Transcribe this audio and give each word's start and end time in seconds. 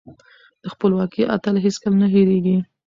د 0.61 0.65
خپلواکۍ 0.73 1.21
اتل 1.35 1.55
هېڅکله 1.63 1.95
نه 2.01 2.07
هيريږي. 2.13 2.57